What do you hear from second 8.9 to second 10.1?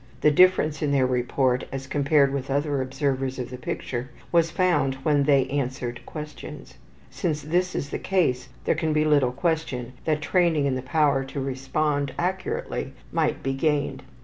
be little question